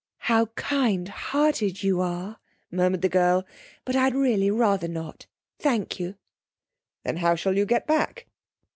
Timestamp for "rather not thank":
4.49-5.99